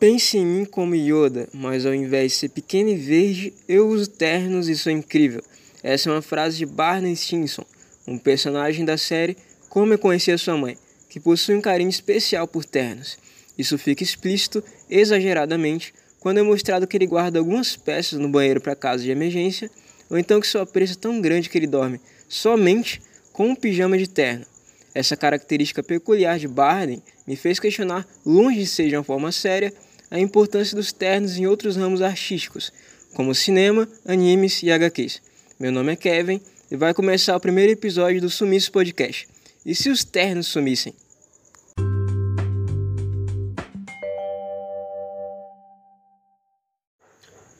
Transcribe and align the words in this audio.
Pense 0.00 0.38
em 0.38 0.46
mim 0.46 0.64
como 0.64 0.94
Yoda, 0.94 1.46
mas 1.52 1.84
ao 1.84 1.94
invés 1.94 2.32
de 2.32 2.38
ser 2.38 2.48
pequeno 2.48 2.88
e 2.88 2.96
verde, 2.96 3.52
eu 3.68 3.86
uso 3.86 4.08
ternos 4.08 4.66
e 4.66 4.74
sou 4.74 4.90
incrível. 4.90 5.42
Essa 5.82 6.08
é 6.08 6.12
uma 6.14 6.22
frase 6.22 6.56
de 6.56 6.64
Barney 6.64 7.14
Stinson, 7.14 7.66
um 8.08 8.16
personagem 8.16 8.82
da 8.82 8.96
série 8.96 9.36
Como 9.68 9.92
Eu 9.92 9.98
Conheci 9.98 10.32
a 10.32 10.38
Sua 10.38 10.56
Mãe, 10.56 10.78
que 11.10 11.20
possui 11.20 11.54
um 11.54 11.60
carinho 11.60 11.90
especial 11.90 12.48
por 12.48 12.64
ternos. 12.64 13.18
Isso 13.58 13.76
fica 13.76 14.02
explícito, 14.02 14.64
exageradamente, 14.88 15.92
quando 16.18 16.38
é 16.38 16.42
mostrado 16.42 16.86
que 16.86 16.96
ele 16.96 17.06
guarda 17.06 17.38
algumas 17.38 17.76
peças 17.76 18.18
no 18.18 18.30
banheiro 18.30 18.62
para 18.62 18.74
casos 18.74 19.04
de 19.04 19.10
emergência, 19.10 19.70
ou 20.08 20.16
então 20.16 20.40
que 20.40 20.46
sua 20.46 20.64
presa 20.64 20.94
é 20.94 20.96
tão 20.96 21.20
grande 21.20 21.50
que 21.50 21.58
ele 21.58 21.66
dorme 21.66 22.00
somente 22.26 23.02
com 23.34 23.48
um 23.50 23.54
pijama 23.54 23.98
de 23.98 24.08
terno. 24.08 24.46
Essa 24.94 25.14
característica 25.14 25.82
peculiar 25.82 26.38
de 26.38 26.48
Barney 26.48 27.02
me 27.26 27.36
fez 27.36 27.60
questionar, 27.60 28.08
longe 28.24 28.60
de 28.60 28.66
ser 28.66 28.88
de 28.88 28.96
uma 28.96 29.04
forma 29.04 29.30
séria, 29.30 29.72
a 30.10 30.18
importância 30.18 30.76
dos 30.76 30.92
ternos 30.92 31.38
em 31.38 31.46
outros 31.46 31.76
ramos 31.76 32.02
artísticos, 32.02 32.72
como 33.14 33.34
cinema, 33.34 33.88
animes 34.04 34.62
e 34.62 34.70
HQs. 34.70 35.22
Meu 35.58 35.70
nome 35.70 35.92
é 35.92 35.96
Kevin 35.96 36.40
e 36.70 36.76
vai 36.76 36.92
começar 36.92 37.36
o 37.36 37.40
primeiro 37.40 37.70
episódio 37.70 38.20
do 38.20 38.28
Sumiço 38.28 38.72
Podcast. 38.72 39.28
E 39.64 39.74
se 39.74 39.88
os 39.88 40.02
ternos 40.02 40.48
sumissem? 40.48 40.94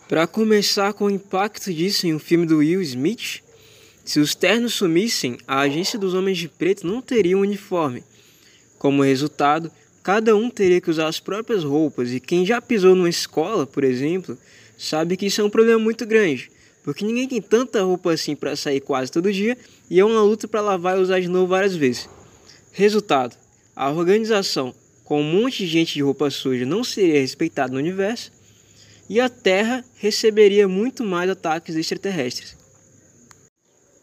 Para 0.09 0.27
começar 0.27 0.93
com 0.93 1.05
o 1.05 1.11
impacto 1.11 1.73
disso 1.73 2.05
em 2.09 2.15
um 2.15 2.19
filme 2.19 2.45
do 2.45 2.59
Will 2.59 2.83
Smith, 2.83 3.45
se 4.05 4.19
os 4.19 4.35
ternos 4.35 4.75
sumissem, 4.75 5.39
a 5.47 5.61
agência 5.61 5.97
dos 5.97 6.15
Homens 6.15 6.39
de 6.39 6.49
Preto 6.49 6.85
não 6.85 7.01
teria 7.01 7.39
um 7.39 7.43
uniforme. 7.43 8.03
Como 8.77 9.05
resultado, 9.05 9.71
Cada 10.03 10.35
um 10.35 10.49
teria 10.49 10.81
que 10.81 10.91
usar 10.91 11.09
as 11.09 11.21
próprias 11.21 11.63
roupas, 11.63 12.13
e 12.13 12.21
quem 12.21 12.47
já 12.47 12.61
pisou 12.61 12.95
numa 12.95 13.09
escola, 13.09 13.67
por 13.67 13.85
exemplo, 13.85 14.37
sabe 14.79 15.17
que 15.17 15.27
isso 15.27 15.43
é 15.43 15.45
um 15.45 15.51
problema 15.51 15.79
muito 15.79 16.07
grande, 16.07 16.51
porque 16.83 17.05
ninguém 17.05 17.29
tem 17.29 17.43
tanta 17.43 17.83
roupa 17.83 18.13
assim 18.13 18.35
para 18.35 18.57
sair 18.57 18.81
quase 18.81 19.13
todo 19.13 19.31
dia 19.31 19.59
e 19.91 20.01
é 20.01 20.05
uma 20.05 20.23
luta 20.23 20.49
para 20.49 20.63
lavar 20.63 20.97
e 20.97 21.03
usar 21.03 21.21
de 21.21 21.29
novo 21.29 21.49
várias 21.49 21.77
vezes. 21.77 22.09
Resultado: 22.73 23.37
a 23.77 23.91
organização 23.91 24.75
com 25.05 25.21
um 25.21 25.43
monte 25.43 25.59
de 25.59 25.67
gente 25.67 25.93
de 25.93 26.03
roupa 26.03 26.31
suja 26.31 26.65
não 26.65 26.83
seria 26.83 27.21
respeitada 27.21 27.73
no 27.73 27.79
universo 27.79 28.33
e 29.07 29.21
a 29.21 29.29
Terra 29.29 29.85
receberia 29.97 30.67
muito 30.67 31.05
mais 31.05 31.29
ataques 31.29 31.77
extraterrestres. 31.77 32.57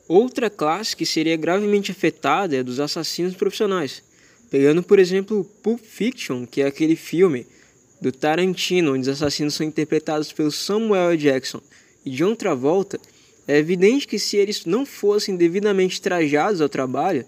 Outra 0.07 0.50
classe 0.50 0.95
que 0.95 1.05
seria 1.05 1.35
gravemente 1.35 1.91
afetada 1.91 2.55
é 2.55 2.59
a 2.59 2.63
dos 2.63 2.79
assassinos 2.79 3.35
profissionais 3.35 4.03
Pegando, 4.50 4.81
por 4.81 4.98
exemplo, 5.00 5.44
Pulp 5.62 5.81
Fiction, 5.81 6.45
que 6.45 6.62
é 6.62 6.67
aquele 6.67 6.95
filme 6.95 7.45
do 8.02 8.12
Tarantino, 8.12 8.94
onde 8.94 9.02
os 9.02 9.08
assassinos 9.08 9.56
são 9.56 9.66
interpretados 9.66 10.31
pelo 10.31 10.52
Samuel 10.52 11.12
L. 11.12 11.17
Jackson 11.17 11.62
e 12.06 12.12
John 12.12 12.36
Travolta, 12.36 13.00
é 13.48 13.58
evidente 13.58 14.08
que 14.08 14.20
se 14.20 14.38
eles 14.38 14.66
não 14.66 14.86
fossem 14.86 15.36
devidamente 15.36 16.02
trajados 16.02 16.62
ao 16.62 16.70
trabalho, 16.70 17.25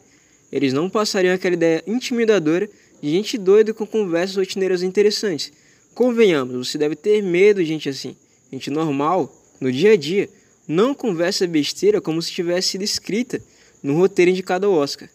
eles 0.52 0.74
não 0.74 0.90
passariam 0.90 1.34
aquela 1.34 1.56
ideia 1.56 1.84
intimidadora 1.88 2.70
de 3.02 3.10
gente 3.10 3.38
doida 3.38 3.74
com 3.74 3.86
conversas 3.86 4.36
rotineiras 4.36 4.84
interessantes. 4.84 5.52
Convenhamos, 5.94 6.68
você 6.68 6.78
deve 6.78 6.96
ter 6.96 7.22
medo 7.22 7.62
de 7.62 7.68
gente 7.68 7.90
assim. 7.90 8.16
Gente 8.52 8.70
normal, 8.70 9.34
no 9.60 9.72
dia 9.72 9.94
a 9.94 9.96
dia, 9.96 10.30
não 10.68 10.94
conversa 10.94 11.48
besteira 11.48 12.02
como 12.02 12.22
se 12.22 12.32
tivesse 12.32 12.70
sido 12.70 12.84
escrita 12.84 13.42
no 13.82 13.96
roteiro 13.96 14.32
indicado 14.32 14.68
ao 14.68 14.74
Oscar. 14.74 15.10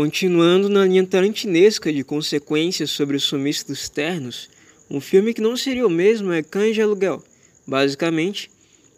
Continuando 0.00 0.68
na 0.68 0.86
linha 0.86 1.04
tarantinesca 1.04 1.92
de 1.92 2.04
consequências 2.04 2.88
sobre 2.88 3.16
o 3.16 3.20
sumiço 3.20 3.66
dos 3.66 3.88
ternos, 3.88 4.48
um 4.88 5.00
filme 5.00 5.34
que 5.34 5.40
não 5.40 5.56
seria 5.56 5.84
o 5.84 5.90
mesmo 5.90 6.30
é 6.30 6.40
Cães 6.40 6.76
de 6.76 6.80
Aluguel. 6.80 7.20
Basicamente, 7.66 8.48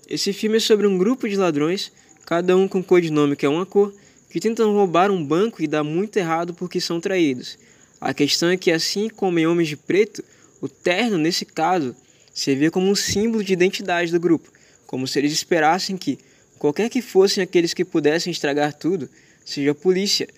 esse 0.07 0.31
filme 0.35 0.59
é 0.59 0.61
sobre 0.61 0.87
um 0.87 0.99
grupo 0.99 1.27
de 1.27 1.37
ladrões, 1.37 1.91
cada 2.27 2.55
um 2.55 2.69
com 2.69 2.83
codinome 2.83 3.35
que 3.35 3.47
é 3.47 3.49
uma 3.49 3.65
cor, 3.65 3.95
que 4.29 4.39
tentam 4.39 4.75
roubar 4.75 5.11
um 5.11 5.25
banco 5.25 5.63
e 5.63 5.67
dá 5.67 5.83
muito 5.83 6.19
errado 6.19 6.53
porque 6.53 6.83
são 6.83 7.01
traídos. 7.01 7.59
A 7.99 8.13
questão 8.13 8.51
é 8.51 8.59
que, 8.59 8.71
assim 8.71 9.09
como 9.09 9.39
em 9.39 9.47
Homens 9.47 9.69
de 9.71 9.79
Preto, 9.79 10.23
o 10.61 10.69
terno, 10.69 11.17
nesse 11.17 11.47
caso, 11.47 11.97
servia 12.31 12.71
como 12.71 12.91
um 12.91 12.95
símbolo 12.95 13.43
de 13.43 13.55
identidade 13.55 14.13
do 14.13 14.21
grupo, 14.21 14.53
como 14.87 15.09
se 15.09 15.19
eles 15.19 15.33
esperassem 15.33 15.97
que, 15.97 16.19
qualquer 16.59 16.91
que 16.91 17.01
fossem 17.01 17.43
aqueles 17.43 17.73
que 17.73 17.87
pudessem 17.87 18.31
estragar 18.31 18.75
tudo, 18.75 19.09
seja 19.47 19.71
a 19.71 19.75
polícia, 19.75 20.29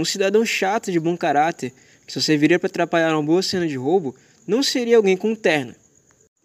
um 0.00 0.04
cidadão 0.04 0.44
chato 0.44 0.90
de 0.90 0.98
bom 0.98 1.16
caráter, 1.16 1.72
que 2.06 2.12
só 2.12 2.20
serviria 2.20 2.58
para 2.58 2.68
atrapalhar 2.68 3.14
uma 3.14 3.22
boa 3.22 3.42
cena 3.42 3.66
de 3.66 3.76
roubo, 3.76 4.14
não 4.46 4.62
seria 4.62 4.96
alguém 4.96 5.16
com 5.16 5.34
terno. 5.34 5.74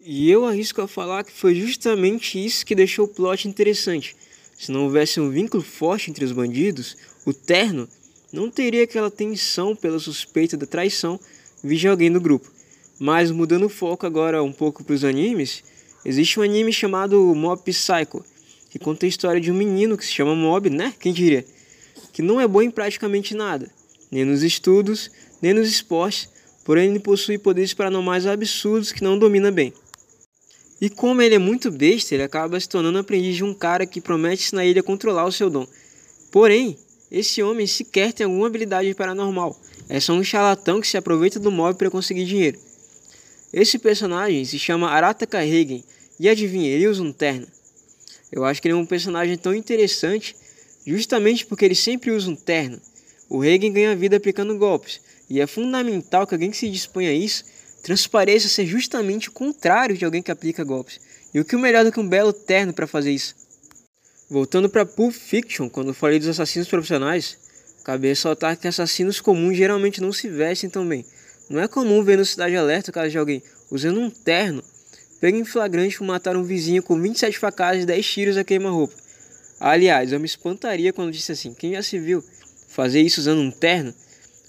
E 0.00 0.30
eu 0.30 0.44
arrisco 0.44 0.80
a 0.80 0.88
falar 0.88 1.24
que 1.24 1.32
foi 1.32 1.54
justamente 1.54 2.42
isso 2.42 2.64
que 2.64 2.74
deixou 2.74 3.06
o 3.06 3.08
plot 3.08 3.48
interessante. 3.48 4.14
Se 4.58 4.70
não 4.70 4.84
houvesse 4.84 5.20
um 5.20 5.30
vínculo 5.30 5.62
forte 5.62 6.10
entre 6.10 6.24
os 6.24 6.32
bandidos, 6.32 6.96
o 7.24 7.32
terno 7.32 7.88
não 8.32 8.50
teria 8.50 8.84
aquela 8.84 9.10
tensão 9.10 9.74
pela 9.74 9.98
suspeita 9.98 10.56
da 10.56 10.66
traição 10.66 11.18
de 11.62 11.88
alguém 11.88 12.10
do 12.10 12.20
grupo. 12.20 12.50
Mas 12.98 13.30
mudando 13.30 13.66
o 13.66 13.68
foco 13.68 14.06
agora 14.06 14.42
um 14.42 14.52
pouco 14.52 14.82
para 14.84 14.94
os 14.94 15.04
animes, 15.04 15.62
existe 16.04 16.38
um 16.38 16.42
anime 16.42 16.72
chamado 16.72 17.34
Mob 17.34 17.62
Psycho, 17.62 18.24
que 18.70 18.78
conta 18.78 19.06
a 19.06 19.08
história 19.08 19.40
de 19.40 19.50
um 19.50 19.54
menino 19.54 19.96
que 19.96 20.04
se 20.04 20.12
chama 20.12 20.34
Mob, 20.34 20.68
né? 20.70 20.92
Quem 20.98 21.12
diria? 21.12 21.44
Que 22.18 22.22
não 22.22 22.40
é 22.40 22.48
bom 22.48 22.60
em 22.60 22.68
praticamente 22.68 23.32
nada, 23.32 23.70
nem 24.10 24.24
nos 24.24 24.42
estudos, 24.42 25.08
nem 25.40 25.54
nos 25.54 25.68
esportes, 25.68 26.28
porém 26.64 26.90
ele 26.90 26.98
possui 26.98 27.38
poderes 27.38 27.72
paranormais 27.72 28.26
absurdos 28.26 28.90
que 28.90 29.04
não 29.04 29.16
domina 29.16 29.52
bem. 29.52 29.72
E 30.80 30.90
como 30.90 31.22
ele 31.22 31.36
é 31.36 31.38
muito 31.38 31.70
besta, 31.70 32.16
ele 32.16 32.24
acaba 32.24 32.58
se 32.58 32.68
tornando 32.68 32.98
aprendiz 32.98 33.36
de 33.36 33.44
um 33.44 33.54
cara 33.54 33.86
que 33.86 34.00
promete 34.00 34.42
ensinar 34.42 34.64
ele 34.64 34.80
a 34.80 34.82
controlar 34.82 35.26
o 35.26 35.30
seu 35.30 35.48
dom. 35.48 35.64
Porém, 36.32 36.76
esse 37.08 37.40
homem 37.40 37.68
sequer 37.68 38.12
tem 38.12 38.24
alguma 38.24 38.48
habilidade 38.48 38.92
paranormal, 38.96 39.56
é 39.88 40.00
só 40.00 40.12
um 40.12 40.24
charlatão 40.24 40.80
que 40.80 40.88
se 40.88 40.96
aproveita 40.96 41.38
do 41.38 41.52
mob 41.52 41.78
para 41.78 41.88
conseguir 41.88 42.24
dinheiro. 42.24 42.58
Esse 43.52 43.78
personagem 43.78 44.44
se 44.44 44.58
chama 44.58 44.90
Arata 44.90 45.24
Carregen, 45.24 45.84
e 46.18 46.28
adivinha, 46.28 46.68
ele 46.68 46.88
usa 46.88 47.00
um 47.00 47.12
terno. 47.12 47.46
Eu 48.32 48.44
acho 48.44 48.60
que 48.60 48.66
ele 48.66 48.74
é 48.74 48.76
um 48.76 48.84
personagem 48.84 49.38
tão 49.38 49.54
interessante 49.54 50.34
Justamente 50.88 51.44
porque 51.44 51.66
ele 51.66 51.74
sempre 51.74 52.10
usa 52.10 52.30
um 52.30 52.34
terno, 52.34 52.80
o 53.28 53.38
Reagan 53.38 53.70
ganha 53.70 53.94
vida 53.94 54.16
aplicando 54.16 54.56
golpes, 54.56 55.02
e 55.28 55.38
é 55.38 55.46
fundamental 55.46 56.26
que 56.26 56.34
alguém 56.34 56.50
que 56.50 56.56
se 56.56 56.70
dispõe 56.70 57.06
a 57.06 57.12
isso 57.12 57.44
transpareça 57.82 58.48
ser 58.48 58.64
justamente 58.64 59.28
o 59.28 59.32
contrário 59.32 59.98
de 59.98 60.06
alguém 60.06 60.22
que 60.22 60.30
aplica 60.30 60.64
golpes. 60.64 60.98
E 61.34 61.38
o 61.38 61.44
que 61.44 61.56
é 61.56 61.58
melhor 61.58 61.84
do 61.84 61.92
que 61.92 62.00
um 62.00 62.08
belo 62.08 62.32
terno 62.32 62.72
para 62.72 62.86
fazer 62.86 63.12
isso? 63.12 63.34
Voltando 64.30 64.70
para 64.70 64.86
Pulp 64.86 65.12
Fiction, 65.12 65.68
quando 65.68 65.92
falei 65.92 66.18
dos 66.18 66.28
assassinos 66.28 66.68
profissionais, 66.68 67.36
cabe 67.84 68.08
ressaltar 68.08 68.56
que 68.56 68.66
assassinos 68.66 69.20
comuns 69.20 69.58
geralmente 69.58 70.00
não 70.00 70.10
se 70.10 70.26
vestem 70.26 70.70
tão 70.70 70.88
bem. 70.88 71.04
Não 71.50 71.60
é 71.60 71.68
comum 71.68 72.02
ver 72.02 72.16
no 72.16 72.24
Cidade 72.24 72.56
Alerta 72.56 72.90
o 72.90 72.94
caso 72.94 73.10
de 73.10 73.18
alguém 73.18 73.42
usando 73.70 74.00
um 74.00 74.08
terno 74.08 74.64
pego 75.20 75.36
em 75.36 75.44
flagrante 75.44 75.98
por 75.98 76.06
matar 76.06 76.34
um 76.34 76.44
vizinho 76.44 76.82
com 76.82 76.98
27 76.98 77.38
facadas 77.38 77.82
e 77.82 77.86
10 77.86 78.06
tiros 78.06 78.36
a 78.38 78.42
queima-roupa. 78.44 79.07
Aliás, 79.60 80.12
eu 80.12 80.20
me 80.20 80.26
espantaria 80.26 80.92
quando 80.92 81.12
disse 81.12 81.32
assim: 81.32 81.52
quem 81.52 81.72
já 81.72 81.82
se 81.82 81.98
viu 81.98 82.22
fazer 82.68 83.00
isso 83.00 83.20
usando 83.20 83.40
um 83.40 83.50
terno? 83.50 83.92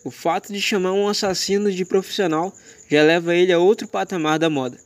O 0.06 0.12
fato 0.12 0.53
de 0.53 0.62
chamar 0.62 0.94
um 0.94 1.08
assassino 1.08 1.72
de 1.72 1.84
profissional 1.84 2.53
já 2.90 3.03
leva 3.03 3.36
ele 3.36 3.52
a 3.52 3.59
outro 3.59 3.88
patamar 3.88 4.40
da 4.40 4.50
moda. 4.50 4.78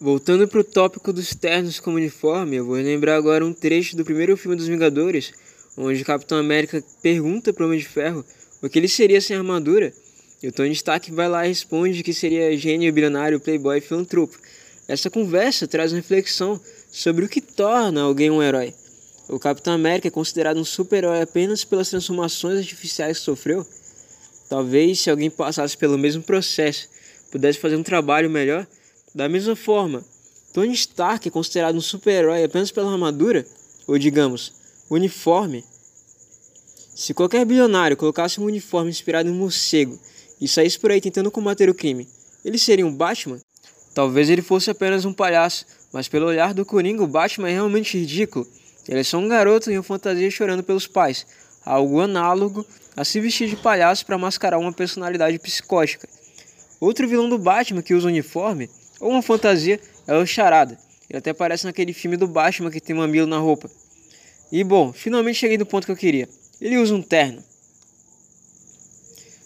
Voltando 0.00 0.48
para 0.48 0.60
o 0.60 0.64
tópico 0.64 1.12
dos 1.12 1.34
ternos 1.34 1.78
como 1.80 1.96
uniforme, 1.96 2.56
eu 2.56 2.66
vou 2.66 2.74
lembrar 2.74 3.16
agora 3.16 3.44
um 3.44 3.52
trecho 3.52 3.96
do 3.96 4.04
primeiro 4.04 4.36
filme 4.36 4.56
dos 4.56 4.66
Vingadores, 4.66 5.32
onde 5.76 6.02
o 6.02 6.04
Capitão 6.04 6.38
América 6.38 6.82
pergunta 7.00 7.52
para 7.52 7.62
o 7.62 7.66
Homem 7.66 7.78
de 7.78 7.86
Ferro 7.86 8.24
o 8.60 8.68
que 8.68 8.78
ele 8.78 8.88
seria 8.88 9.20
sem 9.20 9.36
armadura, 9.36 9.92
e 10.42 10.48
o 10.48 10.52
Tony 10.52 10.72
Stark 10.72 11.10
vai 11.12 11.28
lá 11.28 11.44
e 11.44 11.48
responde 11.48 12.02
que 12.02 12.12
seria 12.12 12.56
gênio, 12.56 12.92
bilionário, 12.92 13.40
playboy 13.40 13.78
e 13.78 13.80
filantropo. 13.80 14.36
Essa 14.88 15.08
conversa 15.08 15.68
traz 15.68 15.92
uma 15.92 15.98
reflexão 15.98 16.60
sobre 16.90 17.24
o 17.24 17.28
que 17.28 17.40
torna 17.40 18.02
alguém 18.02 18.30
um 18.30 18.42
herói. 18.42 18.74
O 19.32 19.38
Capitão 19.38 19.72
América 19.72 20.08
é 20.08 20.10
considerado 20.10 20.58
um 20.58 20.64
super-herói 20.64 21.22
apenas 21.22 21.64
pelas 21.64 21.88
transformações 21.88 22.58
artificiais 22.58 23.18
que 23.18 23.24
sofreu? 23.24 23.66
Talvez 24.46 25.00
se 25.00 25.08
alguém 25.08 25.30
passasse 25.30 25.74
pelo 25.74 25.96
mesmo 25.96 26.22
processo, 26.22 26.86
pudesse 27.30 27.58
fazer 27.58 27.76
um 27.76 27.82
trabalho 27.82 28.28
melhor. 28.28 28.66
Da 29.14 29.30
mesma 29.30 29.56
forma, 29.56 30.04
Tony 30.52 30.74
Stark 30.74 31.26
é 31.26 31.30
considerado 31.30 31.76
um 31.76 31.80
super-herói 31.80 32.44
apenas 32.44 32.70
pela 32.70 32.92
armadura, 32.92 33.46
ou 33.86 33.96
digamos, 33.96 34.52
uniforme. 34.90 35.64
Se 36.94 37.14
qualquer 37.14 37.46
bilionário 37.46 37.96
colocasse 37.96 38.38
um 38.38 38.44
uniforme 38.44 38.90
inspirado 38.90 39.30
em 39.30 39.32
um 39.32 39.36
morcego 39.36 39.98
e 40.42 40.46
saísse 40.46 40.78
por 40.78 40.90
aí 40.90 41.00
tentando 41.00 41.30
combater 41.30 41.70
o 41.70 41.74
crime, 41.74 42.06
ele 42.44 42.58
seria 42.58 42.86
um 42.86 42.94
Batman? 42.94 43.40
Talvez 43.94 44.28
ele 44.28 44.42
fosse 44.42 44.70
apenas 44.70 45.06
um 45.06 45.12
palhaço, 45.14 45.64
mas 45.90 46.06
pelo 46.06 46.26
olhar 46.26 46.52
do 46.52 46.66
Coringa, 46.66 47.02
o 47.02 47.06
Batman 47.06 47.48
é 47.48 47.52
realmente 47.52 47.96
ridículo. 47.96 48.46
Ele 48.88 49.00
é 49.00 49.04
só 49.04 49.18
um 49.18 49.28
garoto 49.28 49.70
em 49.70 49.76
uma 49.76 49.82
fantasia 49.82 50.30
chorando 50.30 50.62
pelos 50.62 50.86
pais, 50.86 51.26
algo 51.64 52.00
análogo 52.00 52.66
a 52.96 53.04
se 53.04 53.20
vestir 53.20 53.48
de 53.48 53.56
palhaço 53.56 54.04
para 54.04 54.18
mascarar 54.18 54.58
uma 54.58 54.72
personalidade 54.72 55.38
psicótica. 55.38 56.08
Outro 56.80 57.06
vilão 57.06 57.28
do 57.28 57.38
Batman 57.38 57.82
que 57.82 57.94
usa 57.94 58.08
uniforme 58.08 58.68
ou 59.00 59.10
uma 59.10 59.22
fantasia 59.22 59.80
é 60.06 60.16
o 60.16 60.26
Charada. 60.26 60.76
Ele 61.08 61.18
até 61.18 61.30
aparece 61.30 61.64
naquele 61.64 61.92
filme 61.92 62.16
do 62.16 62.26
Batman 62.26 62.70
que 62.70 62.80
tem 62.80 62.94
mamilo 62.96 63.26
na 63.26 63.38
roupa. 63.38 63.70
E 64.50 64.62
bom, 64.64 64.92
finalmente 64.92 65.38
cheguei 65.38 65.56
no 65.56 65.66
ponto 65.66 65.84
que 65.86 65.92
eu 65.92 65.96
queria. 65.96 66.28
Ele 66.60 66.78
usa 66.78 66.94
um 66.94 67.02
terno. 67.02 67.42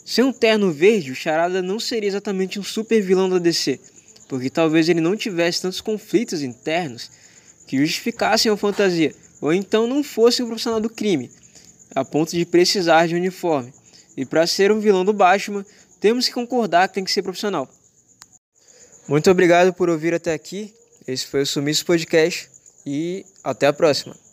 Sem 0.05 0.25
um 0.25 0.33
terno 0.33 0.71
verde, 0.73 1.11
o 1.11 1.15
Charada 1.15 1.61
não 1.61 1.81
seria 1.81 2.09
exatamente 2.09 2.61
um 2.61 2.63
super 2.63 3.03
vilão 3.03 3.29
da 3.29 3.39
DC, 3.39 3.81
porque 4.29 4.49
talvez 4.49 4.89
ele 4.89 5.01
não 5.01 5.17
tivesse 5.17 5.63
tantos 5.63 5.81
conflitos 5.81 6.43
internos 6.43 7.11
que 7.67 7.79
justificassem 7.79 8.51
a 8.51 8.57
fantasia, 8.57 9.13
ou 9.41 9.53
então 9.53 9.87
não 9.87 10.03
fosse 10.03 10.43
um 10.43 10.47
profissional 10.47 10.81
do 10.81 10.91
crime, 10.91 11.31
a 11.95 12.05
ponto 12.05 12.31
de 12.31 12.45
precisar 12.45 13.07
de 13.07 13.15
um 13.15 13.19
uniforme. 13.19 13.73
E 14.17 14.25
para 14.25 14.47
ser 14.47 14.73
um 14.73 14.81
vilão 14.81 15.05
do 15.05 15.13
Batman, 15.13 15.65
temos 16.01 16.27
que 16.27 16.35
concordar 16.35 16.89
que 16.89 16.95
tem 16.95 17.05
que 17.05 17.11
ser 17.11 17.23
profissional. 17.23 17.69
Muito 19.09 19.31
obrigado 19.31 19.73
por 19.73 19.89
ouvir 19.89 20.15
até 20.15 20.33
aqui. 20.33 20.75
Esse 21.07 21.27
foi 21.27 21.43
o 21.43 21.47
Sumiço 21.47 21.87
Podcast 21.87 22.49
e 22.85 23.25
até 23.45 23.67
a 23.67 23.73
próxima. 23.73 24.26